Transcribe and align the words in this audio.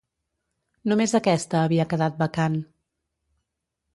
Només 0.91 1.13
aquesta 1.19 1.59
havia 1.67 1.85
quedat 1.93 2.17
vacant. 2.23 2.57